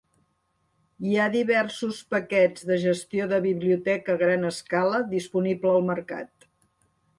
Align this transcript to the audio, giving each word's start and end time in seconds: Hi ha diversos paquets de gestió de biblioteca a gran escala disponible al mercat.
Hi 1.09 1.11
ha 1.17 1.27
diversos 1.35 1.99
paquets 2.15 2.65
de 2.71 2.79
gestió 2.85 3.29
de 3.35 3.41
biblioteca 3.45 4.17
a 4.17 4.23
gran 4.25 4.51
escala 4.53 5.05
disponible 5.15 5.75
al 5.77 5.89
mercat. 5.95 6.53